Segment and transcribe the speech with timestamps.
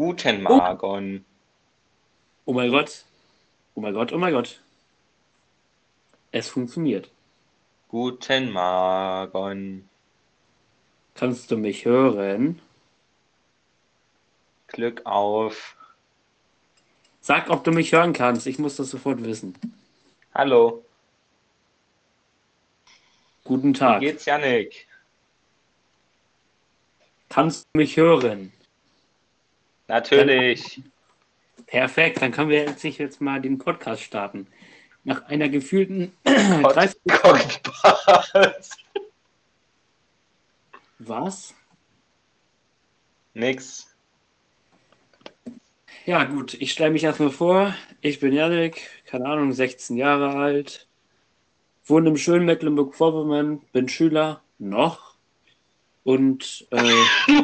[0.00, 1.26] Guten Morgen.
[2.46, 3.04] Oh mein Gott.
[3.74, 4.58] Oh mein Gott, oh mein Gott.
[6.32, 7.10] Es funktioniert.
[7.88, 9.90] Guten Morgen.
[11.14, 12.62] Kannst du mich hören?
[14.68, 15.76] Glück auf.
[17.20, 18.46] Sag, ob du mich hören kannst.
[18.46, 19.54] Ich muss das sofort wissen.
[20.32, 20.82] Hallo.
[23.44, 24.00] Guten Wie Tag.
[24.00, 24.88] geht's, Janik?
[27.28, 28.50] Kannst du mich hören?
[29.90, 30.80] Natürlich.
[31.66, 34.46] Perfekt, dann können wir jetzt jetzt mal den Podcast starten.
[35.02, 38.70] Nach einer gefühlten Dreiviertel- Cockpit.
[41.00, 41.54] Was?
[43.34, 43.92] Nix.
[46.06, 47.74] Ja, gut, ich stelle mich erstmal vor.
[48.00, 50.86] Ich bin Janik, keine Ahnung, 16 Jahre alt,
[51.84, 55.14] wohne im schönen Mecklenburg-Vorpommern, bin Schüler, noch.
[56.04, 56.92] Und, äh,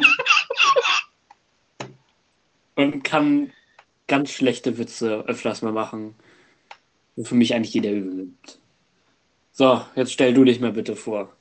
[2.77, 3.51] und kann
[4.07, 6.15] ganz schlechte Witze öfters mal machen,
[7.17, 8.59] wo für mich eigentlich jeder übel nimmt.
[9.51, 11.33] So, jetzt stell du dich mal bitte vor.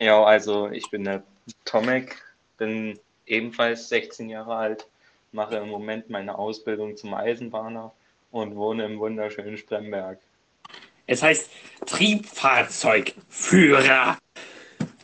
[0.00, 1.22] Ja, also ich bin der
[1.64, 2.20] Tomek,
[2.58, 4.88] bin ebenfalls 16 Jahre alt,
[5.32, 7.92] mache im Moment meine Ausbildung zum Eisenbahner
[8.32, 10.18] und wohne im wunderschönen Spremberg.
[11.06, 11.48] Es heißt
[11.86, 14.18] Triebfahrzeugführer.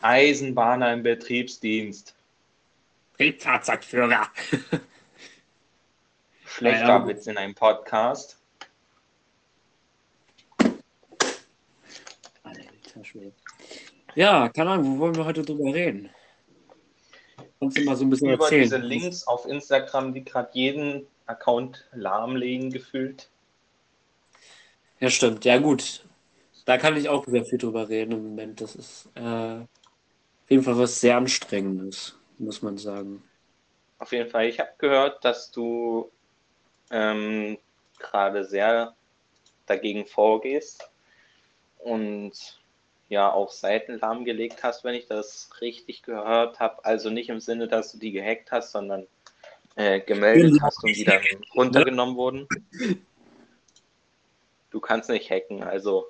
[0.01, 2.16] Eisenbahner im Betriebsdienst.
[3.17, 4.27] Triebfahrzeugführer.
[6.45, 7.07] Schlechter ja.
[7.07, 8.39] Witz in einem Podcast.
[12.43, 13.33] Alter Schwede.
[14.15, 16.09] Ja, keine Ahnung, wo wollen wir heute drüber reden?
[17.59, 18.63] Kannst du mal so ein bisschen Über erzählen?
[18.63, 23.29] diese Links auf Instagram, die gerade jeden Account lahmlegen gefühlt.
[24.99, 25.45] Ja, stimmt.
[25.45, 26.03] Ja, gut.
[26.65, 28.61] Da kann ich auch sehr viel drüber reden im Moment.
[28.61, 33.23] Das ist äh, auf jeden Fall was sehr Anstrengendes, muss man sagen.
[33.99, 36.11] Auf jeden Fall, ich habe gehört, dass du
[36.91, 37.57] ähm,
[37.99, 38.95] gerade sehr
[39.65, 40.89] dagegen vorgehst
[41.79, 42.33] und
[43.09, 46.83] ja auch Seiten lahmgelegt hast, wenn ich das richtig gehört habe.
[46.85, 49.07] Also nicht im Sinne, dass du die gehackt hast, sondern
[49.75, 50.63] äh, gemeldet Genau.
[50.63, 51.21] hast und die dann
[51.55, 52.47] runtergenommen wurden.
[54.69, 56.05] Du kannst nicht hacken, also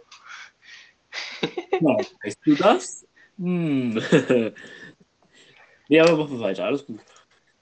[1.80, 3.06] Ja, weißt du das?
[3.38, 4.02] Hm.
[5.88, 6.66] nee, aber machen wir weiter.
[6.66, 7.00] Alles gut.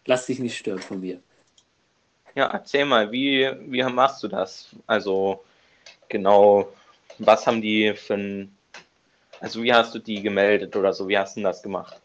[0.06, 1.22] Lass dich nicht stören von mir.
[2.36, 4.76] ja, erzähl mal, wie, wie machst du das?
[4.88, 5.44] Also
[6.10, 6.70] genau,
[7.20, 8.58] was haben die für ein,
[9.42, 12.02] also wie hast du die gemeldet oder so, wie hast du denn das gemacht?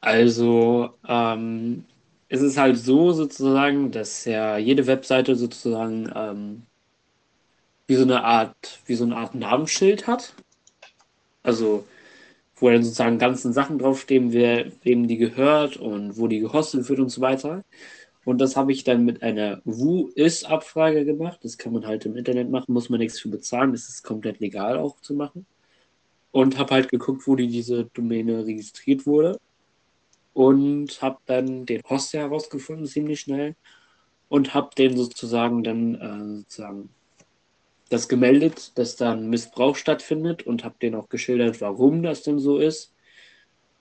[0.00, 1.84] Also, ähm,
[2.28, 6.66] es ist halt so sozusagen, dass ja jede Webseite sozusagen ähm,
[7.86, 10.34] wie so eine Art, wie so eine Art Namensschild hat.
[11.44, 11.86] Also,
[12.62, 17.00] wo dann sozusagen ganzen Sachen draufstehen, wer, wem die gehört und wo die gehostet wird
[17.00, 17.64] und so weiter.
[18.24, 21.40] Und das habe ich dann mit einer Who-Is-Abfrage gemacht.
[21.42, 23.72] Das kann man halt im Internet machen, muss man nichts für bezahlen.
[23.72, 25.44] Das ist komplett legal auch zu machen.
[26.30, 29.40] Und habe halt geguckt, wo die diese Domäne registriert wurde
[30.32, 33.56] und habe dann den Hoster herausgefunden ziemlich schnell
[34.28, 36.90] und habe den sozusagen dann äh, sozusagen
[37.92, 42.38] das gemeldet, dass da ein Missbrauch stattfindet und habe den auch geschildert, warum das denn
[42.38, 42.92] so ist.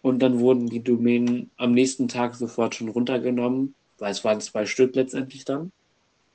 [0.01, 4.66] Und dann wurden die Domänen am nächsten Tag sofort schon runtergenommen, weil es waren zwei
[4.66, 5.72] Stück letztendlich dann.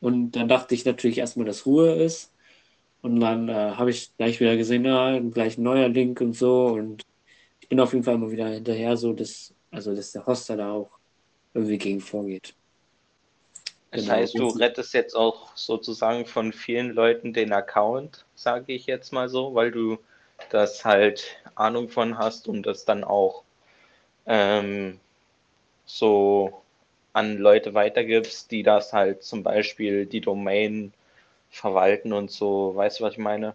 [0.00, 2.32] Und dann dachte ich natürlich erstmal, dass Ruhe ist.
[3.03, 6.66] Und dann äh, habe ich gleich wieder gesehen, ja, gleich ein neuer Link und so.
[6.69, 7.04] Und
[7.60, 10.72] ich bin auf jeden Fall immer wieder hinterher, so dass, also dass der Hoster da
[10.72, 10.91] auch
[11.54, 12.54] irgendwie gegen vorgeht.
[13.97, 14.11] Das Genau.
[14.11, 19.29] heißt, du rettest jetzt auch sozusagen von vielen Leuten den Account, sage ich jetzt mal
[19.29, 19.99] so, weil du
[20.51, 23.43] das halt Ahnung von hast und das dann auch
[24.27, 25.01] ähm,
[25.87, 26.62] so
[27.15, 30.93] an Leute weitergibst, die das halt zum Beispiel die Domain
[31.51, 32.75] verwalten und so.
[32.77, 33.55] Weißt du, was ich meine?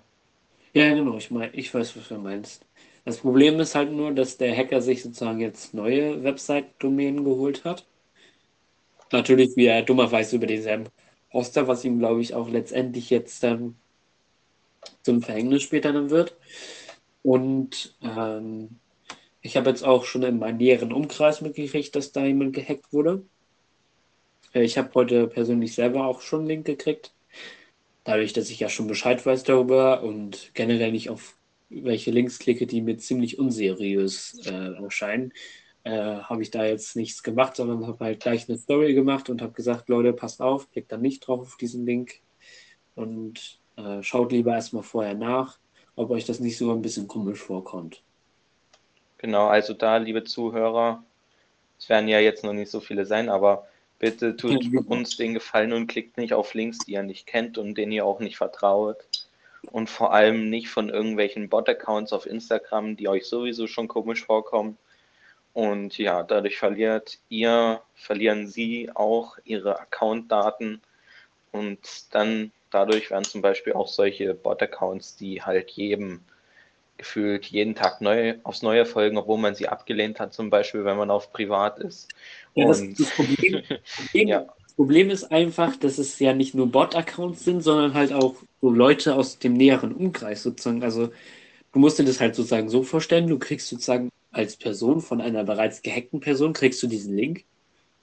[0.74, 2.66] Ja, genau, ich meine, ich weiß, was du meinst.
[3.06, 7.88] Das Problem ist halt nur, dass der Hacker sich sozusagen jetzt neue Website-Domänen geholt hat.
[9.12, 10.90] Natürlich, wie er dummerweise über denselben
[11.34, 13.76] Hoster, was ihm, glaube ich, auch letztendlich jetzt ähm,
[15.04, 16.36] zum Verhängnis später dann wird.
[17.24, 18.80] Und ähm,
[19.42, 23.26] ich habe jetzt auch schon in meinem näheren Umkreis mitgekriegt, dass da jemand gehackt wurde.
[24.54, 27.14] Äh, Ich habe heute persönlich selber auch schon einen Link gekriegt.
[28.04, 31.38] Dadurch, dass ich ja schon Bescheid weiß darüber und generell nicht auf
[31.70, 35.34] welche Links klicke, die mir ziemlich unseriös äh, erscheinen,
[35.84, 39.42] äh, habe ich da jetzt nichts gemacht, sondern habe halt gleich eine Story gemacht und
[39.42, 42.22] habe gesagt, Leute, passt auf, klickt dann nicht drauf auf diesen Link
[42.96, 45.58] und äh, schaut lieber erstmal vorher nach,
[45.96, 48.04] ob euch das nicht so ein bisschen komisch vorkommt.
[49.18, 51.04] Genau, also da, liebe Zuhörer,
[51.78, 53.68] Es werden ja jetzt noch nicht so viele sein, aber
[54.00, 57.76] bitte tut uns den Gefallen und klickt nicht auf Links, die ihr nicht kennt und
[57.76, 58.98] denen ihr auch nicht vertraut.
[59.72, 64.78] Und vor allem nicht von irgendwelchen Bot-Accounts auf Instagram, die euch sowieso schon komisch vorkommen.
[65.54, 70.82] Und ja, dadurch verliert ihr, verlieren sie auch ihre Account-Daten.
[71.52, 71.80] Und
[72.12, 76.22] dann dadurch werden zum Beispiel auch solche Bot-Accounts, die halt jedem
[77.02, 80.98] gefühlt jeden Tag neu aufs Neue folgen, obwohl man sie abgelehnt hat, zum Beispiel, wenn
[80.98, 82.10] man auf privat ist.
[82.54, 83.64] Ja, das, das, Problem,
[83.96, 84.46] Problem, ja.
[84.64, 88.70] das, Problem, ist einfach, dass es ja nicht nur Bot-Accounts sind, sondern halt auch so
[88.70, 90.84] Leute aus dem näheren Umkreis sozusagen.
[90.84, 91.12] Also
[91.74, 95.44] du musst dir das halt sozusagen so vorstellen, du kriegst sozusagen als Person von einer
[95.44, 97.46] bereits gehackten Person, kriegst du diesen Link.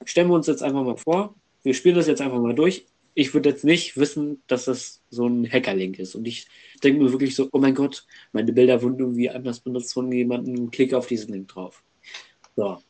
[0.04, 2.86] Stellen wir uns jetzt einfach mal vor, wir spielen das jetzt einfach mal durch
[3.18, 6.14] ich würde jetzt nicht wissen, dass das so ein Hackerlink ist.
[6.14, 6.46] Und ich
[6.84, 10.70] denke mir wirklich so, oh mein Gott, meine Bilder wurden irgendwie anders benutzt von jemandem,
[10.70, 11.82] klicke auf diesen Link drauf.
[12.54, 12.80] So.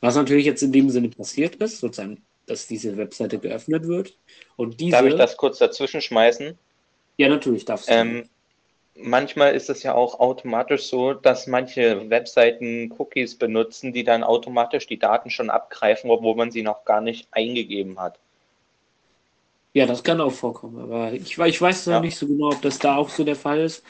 [0.00, 4.16] Was natürlich jetzt in dem Sinne passiert ist, sozusagen, dass diese Webseite geöffnet wird.
[4.54, 6.56] Und diese, Darf ich das kurz dazwischen schmeißen?
[7.16, 7.92] Ja, natürlich darfst du.
[7.92, 8.28] Ähm,
[8.96, 14.86] manchmal ist es ja auch automatisch so, dass manche Webseiten Cookies benutzen, die dann automatisch
[14.86, 18.18] die Daten schon abgreifen, obwohl man sie noch gar nicht eingegeben hat.
[19.74, 22.00] Ja, das kann auch vorkommen, aber ich, ich weiß noch ja.
[22.00, 23.82] nicht so genau, ob das da auch so der Fall ist.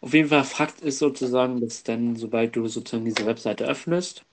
[0.00, 4.24] Auf jeden Fall, Fakt ist sozusagen, dass dann, sobald du sozusagen diese Webseite öffnest,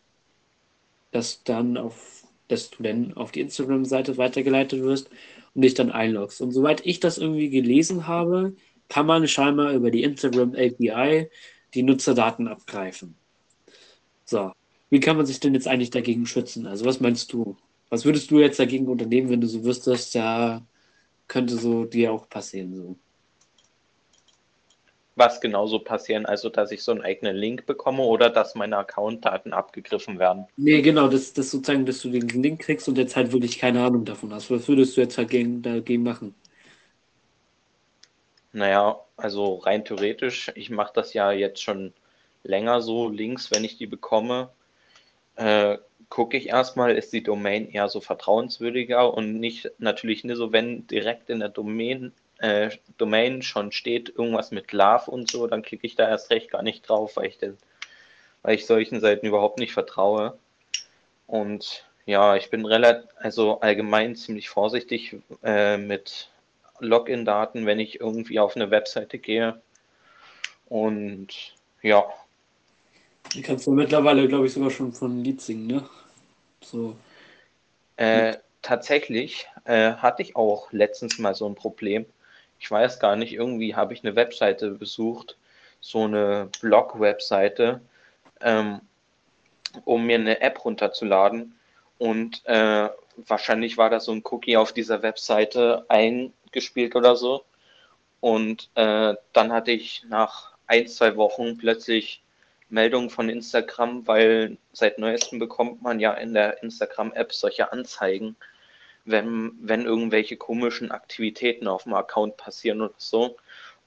[1.12, 5.10] dass dann auf, dass du dann auf die Instagram-Seite weitergeleitet wirst
[5.54, 6.42] und dich dann einloggst.
[6.42, 8.56] Und soweit ich das irgendwie gelesen habe,
[8.90, 11.30] kann man scheinbar über die Instagram API
[11.74, 13.16] die Nutzerdaten abgreifen.
[14.26, 14.52] So,
[14.90, 16.66] wie kann man sich denn jetzt eigentlich dagegen schützen?
[16.68, 17.58] Also was meinst du?
[17.90, 20.62] Was würdest du jetzt dagegen unternehmen, wenn du so wüsstest, ja,
[21.28, 22.74] könnte so dir auch passieren.
[22.76, 22.96] So.
[25.16, 29.54] Was genauso passieren, also dass ich so einen eigenen Link bekomme oder dass meine Accountdaten
[29.54, 30.46] abgegriffen werden?
[30.58, 33.84] Nee, genau, das, das sozusagen, dass du den Link kriegst und jetzt halt wirklich keine
[33.84, 34.52] Ahnung davon hast.
[34.52, 36.36] Was würdest du jetzt halt gegen, dagegen machen?
[38.56, 41.94] Naja, also rein theoretisch, ich mache das ja jetzt schon
[42.44, 44.50] länger so, Links, wenn ich die bekomme,
[45.36, 50.54] äh, gucke ich erstmal, ist die Domain eher so vertrauenswürdiger und nicht natürlich nur so,
[50.54, 55.62] wenn direkt in der Domain, äh, Domain schon steht irgendwas mit Love und so, dann
[55.62, 57.58] klicke ich da erst recht gar nicht drauf, weil ich, den,
[58.42, 60.38] weil ich solchen Seiten überhaupt nicht vertraue.
[61.28, 66.30] Und ja, ich bin relativ, also allgemein ziemlich vorsichtig äh, mit
[66.80, 69.62] Login-Daten, wenn ich irgendwie auf eine Webseite gehe.
[70.68, 72.06] Und ja,
[73.34, 75.90] die kannst du mittlerweile, glaube ich, sogar schon von Lied singen, ne?
[76.62, 76.96] So.
[77.98, 82.06] Äh, tatsächlich äh, hatte ich auch letztens mal so ein Problem.
[82.60, 85.38] Ich weiß gar nicht, irgendwie habe ich eine Webseite besucht,
[85.80, 87.82] so eine Blog-Webseite,
[88.42, 88.82] ähm,
[89.84, 91.56] um mir eine App runterzuladen.
[91.98, 95.86] Und äh, wahrscheinlich war da so ein Cookie auf dieser Webseite
[96.56, 97.44] eingespielt oder so.
[98.22, 102.24] Und äh, dann hatte ich nach ein, zwei Wochen plötzlich
[102.70, 108.36] Meldungen von Instagram, weil seit neuestem bekommt man ja in der Instagram-App solche Anzeigen,
[109.04, 113.38] wenn, wenn irgendwelche komischen Aktivitäten auf dem Account passieren oder so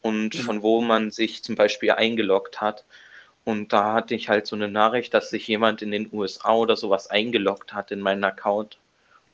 [0.02, 0.40] und mhm.
[0.40, 2.84] von wo man sich zum Beispiel eingeloggt hat.
[3.44, 6.76] Und da hatte ich halt so eine Nachricht, dass sich jemand in den USA oder
[6.76, 8.78] sowas eingeloggt hat in meinen Account.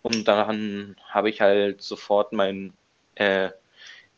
[0.03, 2.73] Und dann habe ich halt sofort mein
[3.17, 3.51] äh,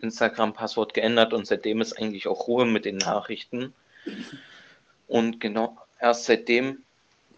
[0.01, 3.73] Instagram-Passwort geändert und seitdem ist eigentlich auch Ruhe mit den Nachrichten.
[5.07, 6.83] Und genau, erst seitdem,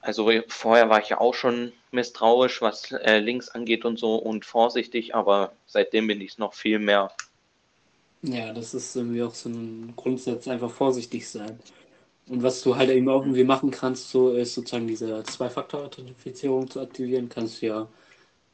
[0.00, 4.44] also vorher war ich ja auch schon misstrauisch, was äh, Links angeht und so und
[4.44, 7.10] vorsichtig, aber seitdem bin ich es noch viel mehr.
[8.22, 11.58] Ja, das ist irgendwie auch so ein Grundsatz, einfach vorsichtig sein.
[12.28, 16.80] Und was du halt eben auch irgendwie machen kannst, so ist sozusagen diese Zwei-Faktor-Authentifizierung zu
[16.80, 17.88] aktivieren, kannst du ja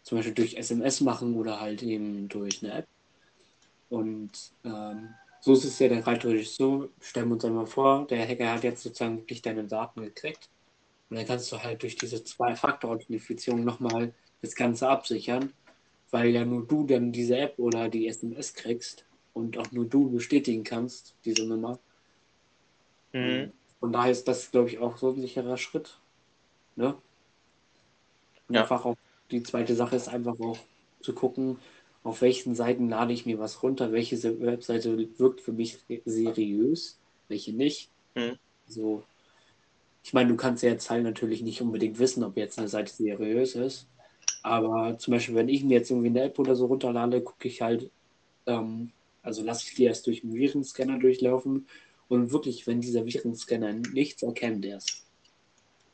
[0.02, 2.87] zum Beispiel durch SMS machen oder halt eben durch eine App.
[3.94, 4.32] Und
[4.64, 8.26] ähm, so ist es ja dann rein theoretisch so, stellen wir uns einmal vor, der
[8.26, 10.48] Hacker hat jetzt sozusagen wirklich deine Daten gekriegt.
[11.08, 15.52] Und dann kannst du halt durch diese Zwei-Faktor-Authentifizierung nochmal das Ganze absichern,
[16.10, 20.10] weil ja nur du dann diese App oder die SMS kriegst und auch nur du
[20.10, 21.78] bestätigen kannst, diese Nummer.
[23.12, 23.52] Mhm.
[23.78, 26.00] Von daher ist das, glaube ich, auch so ein sicherer Schritt.
[26.74, 26.96] Ne?
[28.48, 28.62] Und ja.
[28.62, 28.96] einfach auch
[29.30, 30.58] die zweite Sache ist einfach auch
[31.00, 31.58] zu gucken,
[32.04, 37.52] auf welchen Seiten lade ich mir was runter, welche Webseite wirkt für mich seriös, welche
[37.52, 37.90] nicht.
[38.14, 38.38] Hm.
[38.66, 39.04] So,
[40.04, 42.92] ich meine, du kannst ja jetzt halt natürlich nicht unbedingt wissen, ob jetzt eine Seite
[42.92, 43.88] seriös ist.
[44.42, 47.62] Aber zum Beispiel, wenn ich mir jetzt irgendwie eine App oder so runterlade, gucke ich
[47.62, 47.90] halt,
[48.46, 48.92] ähm,
[49.23, 51.66] also lasse ich die erst durch einen Virenscanner durchlaufen
[52.08, 55.06] und wirklich, wenn dieser Virenscanner nichts erkennt erst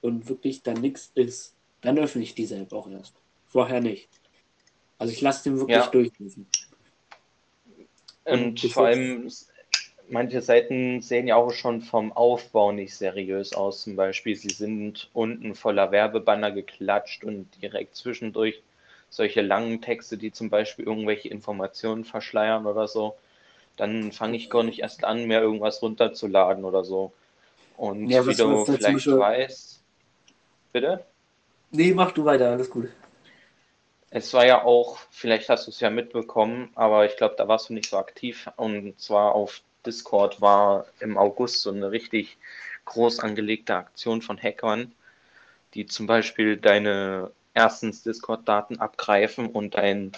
[0.00, 3.14] und wirklich da nichts ist, Dann öffne ich diese App auch erst.
[3.46, 4.19] Vorher nicht.
[5.00, 5.90] Also ich lasse den wirklich Ja.
[5.90, 6.46] durchlesen.
[8.26, 9.32] Und das vor allem,
[10.10, 13.82] manche Seiten sehen ja auch schon vom Aufbau nicht seriös aus.
[13.82, 18.60] Zum Beispiel, sie sind unten voller Werbebanner geklatscht und direkt zwischendurch
[19.08, 23.14] solche langen Texte, die zum Beispiel irgendwelche Informationen verschleiern oder so.
[23.78, 27.10] Dann fange ich gar nicht erst an, mir irgendwas runterzuladen oder so.
[27.78, 29.80] Und Ja, wie du vielleicht weißt,
[30.72, 31.02] bitte?
[31.72, 32.88] Nee, mach du weiter, alles gut.
[34.10, 37.68] Es war ja auch, vielleicht hast du es ja mitbekommen, aber ich glaube, da warst
[37.68, 38.50] du nicht so aktiv.
[38.56, 42.36] Und zwar auf Discord war im August so eine richtig
[42.86, 44.92] groß angelegte Aktion von Hackern,
[45.74, 50.12] die zum Beispiel deine erstens Discord-Daten abgreifen und dein,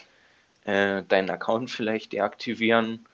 [0.64, 3.06] äh, deinen Account vielleicht deaktivieren.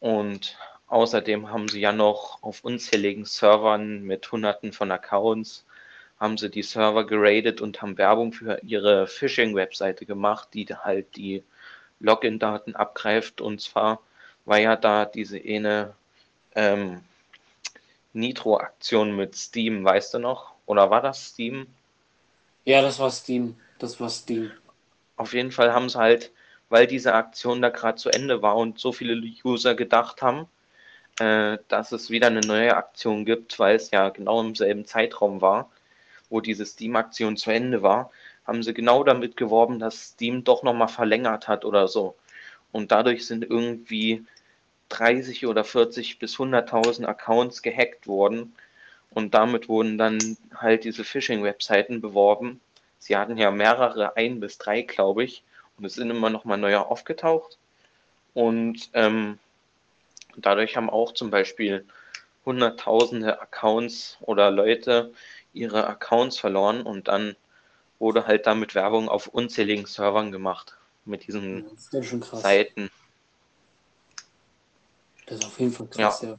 [0.00, 5.65] Und außerdem haben sie ja noch auf unzähligen Servern mit Hunderten von Accounts
[6.18, 11.42] haben sie die Server geradet und haben Werbung für ihre Phishing-Webseite gemacht, die halt die
[12.00, 13.40] Login-Daten abgreift.
[13.40, 14.00] Und zwar
[14.44, 15.94] war ja da diese eine
[16.54, 17.02] ähm,
[18.14, 20.52] Nitro-Aktion mit Steam, weißt du noch?
[20.64, 21.66] Oder war das Steam?
[22.64, 23.56] Ja, das war Steam.
[23.78, 24.50] Das war Steam.
[25.16, 26.32] Auf jeden Fall haben sie halt,
[26.70, 30.48] weil diese Aktion da gerade zu Ende war und so viele User gedacht haben,
[31.20, 35.40] äh, dass es wieder eine neue Aktion gibt, weil es ja genau im selben Zeitraum
[35.40, 35.70] war,
[36.30, 38.10] wo diese Steam-Aktion zu Ende war,
[38.46, 42.16] haben sie genau damit geworben, dass Steam doch nochmal verlängert hat oder so.
[42.72, 44.24] Und dadurch sind irgendwie
[44.88, 48.54] 30 oder 40 bis 100.000 Accounts gehackt worden.
[49.10, 52.60] Und damit wurden dann halt diese Phishing-Webseiten beworben.
[52.98, 55.42] Sie hatten ja mehrere, ein bis drei, glaube ich.
[55.78, 57.58] Und es sind immer noch mal neue aufgetaucht.
[58.34, 59.38] Und ähm,
[60.36, 61.84] dadurch haben auch zum Beispiel
[62.44, 65.12] hunderttausende Accounts oder Leute
[65.56, 66.82] ihre Accounts verloren.
[66.82, 67.36] Und dann
[67.98, 70.76] wurde halt damit Werbung auf unzähligen Servern gemacht.
[71.04, 71.64] Mit diesen
[72.20, 72.42] krass.
[72.42, 72.90] Seiten.
[75.26, 76.38] Das ist auf jeden Fall krass, ja.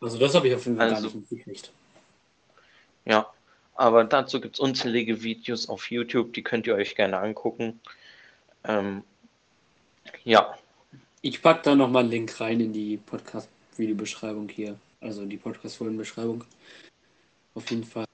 [0.00, 1.70] Also das habe ich auf jeden Fall gar Also- nicht mitgekriegt.
[3.04, 3.26] Ja,
[3.74, 7.80] aber dazu gibt es unzählige Videos auf YouTube, die könnt ihr euch gerne angucken.
[8.64, 9.02] Ähm,
[10.24, 10.54] ja,
[11.22, 14.78] Ich packe da nochmal einen Link rein in die Podcast-Videobeschreibung hier.
[15.02, 16.44] Also die Podcast-Folgenbeschreibung.
[17.54, 18.06] Auf jeden Fall.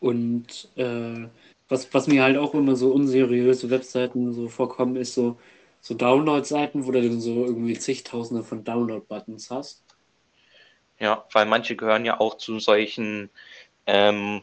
[0.00, 1.28] Und äh,
[1.68, 5.38] was, was mir halt auch immer so unseriöse Webseiten so vorkommen, ist so,
[5.80, 9.84] so Download-Seiten, wo du dann so irgendwie zigtausende von Download-Buttons hast.
[10.98, 13.30] ja, weil manche gehören ja auch zu solchen,
[13.86, 14.42] ähm,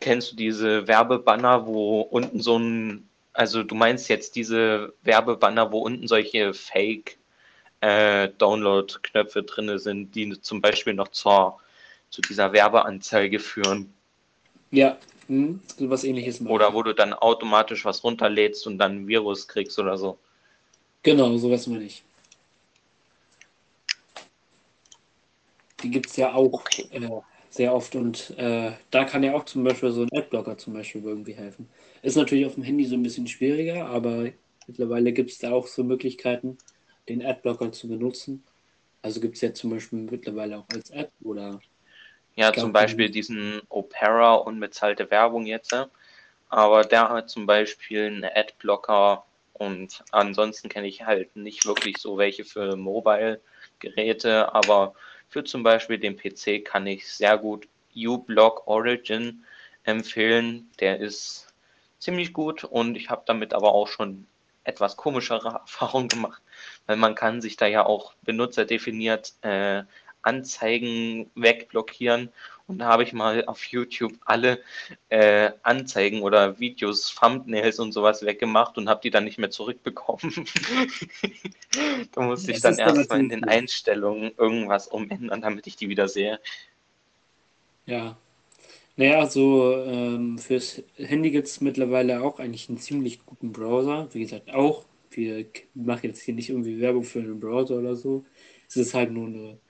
[0.00, 5.80] kennst du diese Werbebanner, wo unten so ein, also du meinst jetzt diese Werbebanner, wo
[5.80, 7.18] unten solche Fake
[7.80, 8.28] äh,
[9.42, 11.60] drin sind, die zum Beispiel noch zur,
[12.10, 13.92] zu dieser Werbeanzeige führen.
[14.70, 16.52] Ja, hm, so was ähnliches machen.
[16.52, 20.18] Oder wo du dann automatisch was runterlädst und dann ein Virus kriegst oder so.
[21.02, 22.02] Genau, sowas meine ich.
[25.82, 26.88] Die gibt es ja auch Okay.
[26.90, 27.08] äh,
[27.50, 31.02] sehr oft und äh, da kann ja auch zum Beispiel so ein Adblocker zum Beispiel
[31.02, 31.68] irgendwie helfen.
[32.02, 34.30] Ist natürlich auf dem Handy so ein bisschen schwieriger, aber
[34.66, 36.58] mittlerweile gibt es da auch so Möglichkeiten,
[37.08, 38.44] den Adblocker zu benutzen.
[39.02, 41.60] Also gibt es ja zum Beispiel mittlerweile auch als App oder
[42.38, 45.74] Ja, glaub, zum Beispiel diesen Opera unbezahlte Werbung jetzt.
[46.48, 52.16] Aber der hat zum Beispiel einen Adblocker und ansonsten kenne ich halt nicht wirklich so
[52.16, 54.94] welche für Mobile-Geräte, aber
[55.28, 57.66] für zum Beispiel den PC kann ich sehr gut
[57.96, 59.44] uBlock Origin
[59.82, 60.70] empfehlen.
[60.78, 61.52] Der ist
[61.98, 64.28] ziemlich gut und ich habe damit aber auch schon
[64.62, 66.40] etwas komischere Erfahrungen gemacht,
[66.86, 69.82] weil man kann sich da ja auch benutzerdefiniert äh,
[70.28, 72.30] Anzeigen wegblockieren
[72.68, 74.62] und da habe ich mal auf YouTube alle
[75.08, 80.46] äh, Anzeigen oder Videos, Thumbnails und sowas weggemacht und habe die dann nicht mehr zurückbekommen.
[82.12, 83.48] da musste ich Das dann ist dann erstmal in den gut.
[83.48, 86.40] Einstellungen irgendwas umändern, damit ich die wieder sehe.
[87.86, 88.18] ja.
[88.96, 94.08] Naja, also ähm, fürs Handy gibt es mittlerweile auch eigentlich einen ziemlich guten Browser.
[94.14, 94.86] Wie gesagt, auch.
[95.10, 98.26] Wir machen jetzt hier nicht irgendwie Werbung für einen Browser oder so.
[98.68, 99.60] Es ist halt nur eine,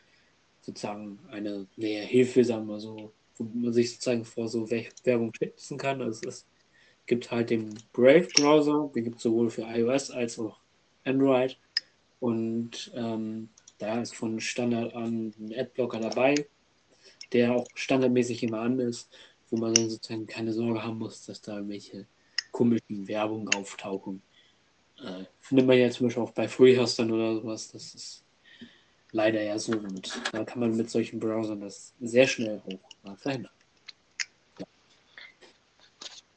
[0.68, 5.32] sozusagen eine nähe Hilfe, sagen wir so, wo man sich sozusagen vor so We- Werbung
[5.34, 6.02] schützen kann.
[6.02, 6.46] Also es
[7.06, 10.60] gibt halt den Brave-Browser, den gibt es sowohl für iOS als auch
[11.04, 11.58] Android.
[12.20, 13.48] Und ähm,
[13.78, 16.34] da ist von Standard an ein Adblocker dabei,
[17.32, 19.10] der auch standardmäßig immer an ist,
[19.48, 22.06] wo man dann sozusagen keine Sorge haben muss, dass da irgendwelche
[22.52, 24.20] komischen Werbungen auftauchen.
[24.98, 27.70] Äh, findet man ja zum Beispiel auch bei FreeHostern oder sowas.
[27.70, 28.27] Das ist
[29.12, 29.73] leider ja so.
[29.73, 33.53] Und da kann man mit solchen Browsern das sehr schnell auch äh, verhindern.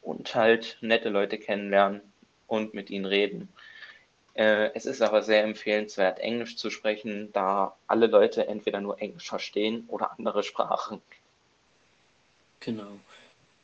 [0.00, 2.00] und halt nette Leute kennenlernen
[2.46, 3.52] und mit ihnen reden.
[4.34, 9.28] Äh, es ist aber sehr empfehlenswert, Englisch zu sprechen, da alle Leute entweder nur Englisch
[9.28, 11.02] verstehen oder andere Sprachen.
[12.60, 12.98] Genau.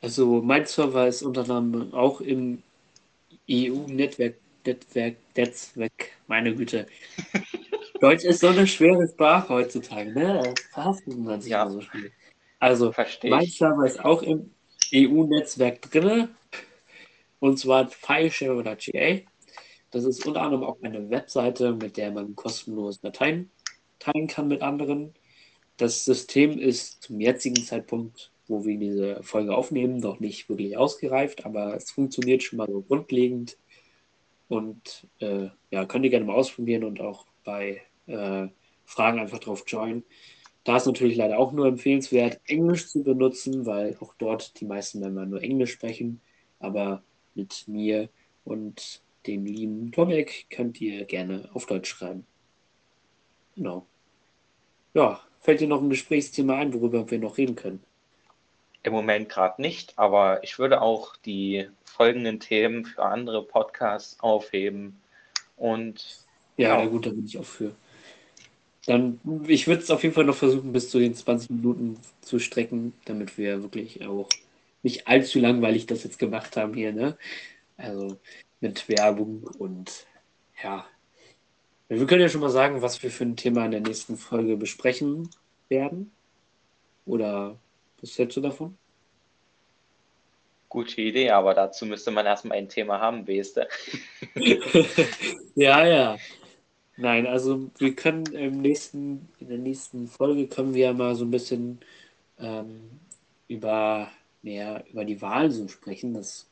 [0.01, 2.61] Also mein Server ist unter anderem auch im
[3.49, 4.35] EU-Netzwerk,
[4.65, 6.87] Netzwerk, Netzwerk, meine Güte.
[7.99, 10.53] Deutsch ist so eine schwere Sprache heutzutage, ne?
[10.71, 11.69] Verhaftet man sich ja.
[11.69, 12.11] so schnell.
[12.59, 14.51] Also Versteh mein Server ist auch im
[14.93, 16.29] EU-Netzwerk drin.
[17.39, 19.21] Und zwar FileShare oder GA.
[19.91, 23.49] Das ist unter anderem auch eine Webseite, mit der man kostenlos Dateien
[23.99, 25.13] teilen kann mit anderen.
[25.77, 31.45] Das System ist zum jetzigen Zeitpunkt, wo wir diese Folge aufnehmen, noch nicht wirklich ausgereift,
[31.45, 33.57] aber es funktioniert schon mal so grundlegend.
[34.47, 38.47] Und äh, ja, könnt ihr gerne mal ausprobieren und auch bei äh,
[38.85, 40.03] Fragen einfach drauf joinen.
[40.63, 44.99] Da ist natürlich leider auch nur empfehlenswert, Englisch zu benutzen, weil auch dort die meisten
[44.99, 46.21] Member nur Englisch sprechen.
[46.59, 47.03] Aber
[47.35, 48.09] mit mir
[48.43, 52.25] und dem lieben Tomek könnt ihr gerne auf Deutsch schreiben.
[53.55, 53.85] Genau.
[54.93, 57.83] Ja, fällt dir noch ein Gesprächsthema ein, worüber wir noch reden können?
[58.83, 64.99] Im Moment gerade nicht, aber ich würde auch die folgenden Themen für andere Podcasts aufheben.
[65.57, 66.85] Und ja, ja.
[66.85, 67.75] gut, da bin ich auch für.
[68.85, 72.39] Dann, ich würde es auf jeden Fall noch versuchen, bis zu den 20 Minuten zu
[72.39, 74.29] strecken, damit wir wirklich auch
[74.81, 77.17] nicht allzu langweilig das jetzt gemacht haben hier, ne?
[77.77, 78.17] Also,
[78.61, 80.05] mit Werbung und
[80.63, 80.85] ja.
[81.87, 84.57] Wir können ja schon mal sagen, was wir für ein Thema in der nächsten Folge
[84.57, 85.29] besprechen
[85.69, 86.11] werden.
[87.05, 87.57] Oder
[87.99, 88.77] was hältst du davon?
[90.67, 93.67] Gute Idee, aber dazu müsste man erstmal ein Thema haben, weißt du?
[95.55, 96.17] ja, ja.
[96.95, 101.25] Nein, also wir können im nächsten, in der nächsten Folge können wir ja mal so
[101.25, 101.79] ein bisschen
[102.37, 102.99] ähm,
[103.47, 106.48] über mehr über die Wahlen so sprechen, das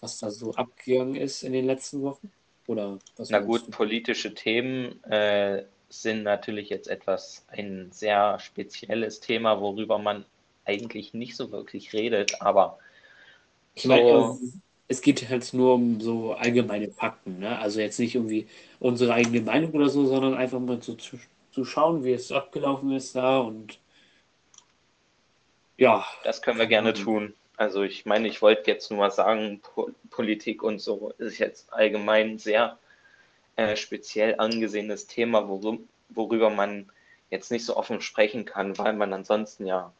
[0.00, 2.30] was da so abgegangen ist in den letzten Wochen?
[2.66, 3.70] Oder was Na gut, du?
[3.70, 10.24] politische Themen äh, sind natürlich jetzt etwas ein sehr spezielles Thema, worüber man
[10.64, 12.78] eigentlich nicht so wirklich redet, aber
[13.74, 14.38] ich so, meine,
[14.88, 17.58] es geht halt nur um so allgemeine Fakten, ne?
[17.58, 18.48] Also jetzt nicht irgendwie
[18.80, 21.18] unsere eigene Meinung oder so, sondern einfach mal so zu,
[21.52, 23.78] zu schauen, wie es abgelaufen ist da und
[25.78, 26.04] ja.
[26.22, 27.34] Das können wir gerne tun.
[27.56, 31.72] Also ich meine, ich wollte jetzt nur mal sagen, po Politik und so ist jetzt
[31.72, 32.78] allgemein sehr
[33.56, 35.78] äh, speziell angesehenes Thema, worüber,
[36.10, 36.90] worüber man
[37.30, 39.92] jetzt nicht so offen sprechen kann, weil man ansonsten ja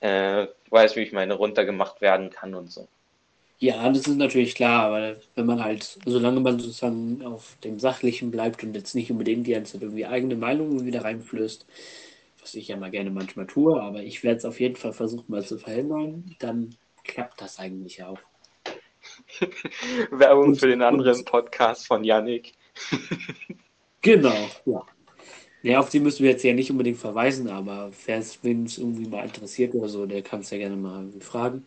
[0.00, 2.88] äh, weiß, wie ich meine, runtergemacht werden kann und so.
[3.60, 8.32] Ja, das ist natürlich klar, aber wenn man halt, solange man sozusagen auf dem Sachlichen
[8.32, 11.64] bleibt und jetzt nicht unbedingt die ganze Zeit irgendwie eigene Meinungen wieder reinflößt,
[12.42, 15.24] was ich ja mal gerne manchmal tue, aber ich werde es auf jeden Fall versuchen
[15.28, 16.74] mal zu verhindern, dann
[17.04, 18.18] klappt das eigentlich auch.
[20.10, 22.52] Werbung und, für den anderen und, Podcast von Yannick.
[24.02, 24.84] genau, ja.
[25.62, 29.24] Ja, auf die müssen wir jetzt ja nicht unbedingt verweisen, aber wer es irgendwie mal
[29.24, 31.64] interessiert oder so, der kann es ja gerne mal fragen.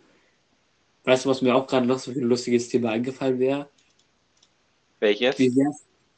[1.06, 3.70] Weißt du, was mir auch gerade noch so ein lustiges Thema eingefallen wäre?
[5.00, 5.40] Welches?
[5.40, 5.56] Wie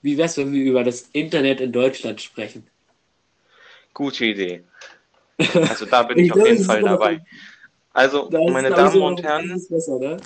[0.02, 2.68] wie wär's, wenn wir über das Internet in Deutschland sprechen?
[3.98, 4.64] Gute Idee.
[5.54, 7.24] Also da bin ich, ich auf jeden Fall dabei.
[7.94, 10.18] Also, meine Damen und Herren, besser, ne?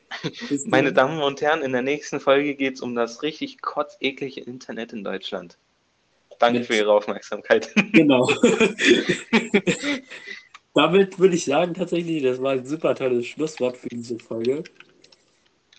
[0.66, 4.94] meine Damen und Herren, in der nächsten Folge geht es um das richtig kotzeklige Internet
[4.94, 5.58] in Deutschland.
[6.38, 7.70] Danke Mit, für Ihre Aufmerksamkeit.
[7.92, 8.30] Genau.
[10.74, 14.64] Damit würde ich sagen, tatsächlich, das war ein super tolles Schlusswort für diese Folge.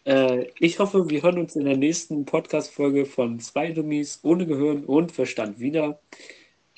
[0.06, 4.86] Äh, ich hoffe, wir hören uns in der nächsten Podcast-Folge von zwei Dummies ohne Gehirn
[4.86, 6.00] und Verstand wieder.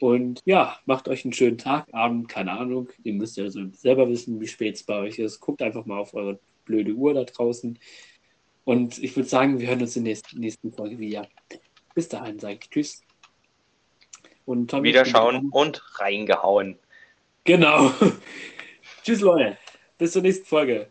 [0.02, 2.90] Und ja, macht euch einen schönen Tag, Abend, keine Ahnung.
[3.04, 5.40] Ihr müsst ja also selber wissen, wie spät es bei euch ist.
[5.40, 7.78] Guckt einfach mal auf eure blöde Uhr da draußen.
[8.66, 11.28] Und ich würde sagen, wir hören uns in der nächsten Folge wieder.
[11.94, 13.04] Bis dahin sage ich Tschüss.
[14.46, 16.80] Und Tommy, Wiederschauen und reingehauen.
[17.44, 17.92] Genau.
[19.04, 19.60] Tschüss, Leute.
[20.00, 20.90] Bis zur nächsten Folge.